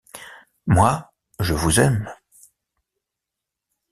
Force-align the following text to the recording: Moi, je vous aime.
Moi, 0.65 1.11
je 1.39 1.53
vous 1.53 1.79
aime. 1.79 2.11